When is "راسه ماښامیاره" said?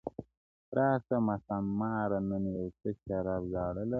0.77-2.19